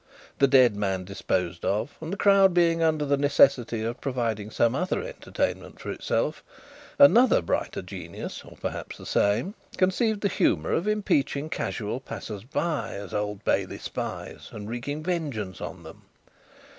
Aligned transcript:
The 0.39 0.47
dead 0.47 0.75
man 0.75 1.03
disposed 1.05 1.63
of, 1.63 1.93
and 2.01 2.11
the 2.11 2.17
crowd 2.17 2.55
being 2.55 2.81
under 2.81 3.05
the 3.05 3.17
necessity 3.17 3.83
of 3.83 4.01
providing 4.01 4.49
some 4.49 4.73
other 4.73 5.03
entertainment 5.03 5.79
for 5.79 5.91
itself, 5.91 6.43
another 6.97 7.39
brighter 7.39 7.83
genius 7.83 8.41
(or 8.43 8.57
perhaps 8.57 8.97
the 8.97 9.05
same) 9.05 9.53
conceived 9.77 10.21
the 10.21 10.27
humour 10.27 10.71
of 10.73 10.87
impeaching 10.87 11.51
casual 11.51 11.99
passers 11.99 12.43
by, 12.43 12.93
as 12.95 13.13
Old 13.13 13.45
Bailey 13.45 13.77
spies, 13.77 14.49
and 14.51 14.67
wreaking 14.67 15.03
vengeance 15.03 15.61
on 15.61 15.83
them. 15.83 16.01